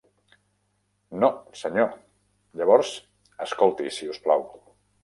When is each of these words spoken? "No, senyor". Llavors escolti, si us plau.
"No, 1.25 1.29
senyor". 1.61 1.93
Llavors 2.63 2.93
escolti, 3.49 3.97
si 4.01 4.15
us 4.17 4.27
plau. 4.29 4.53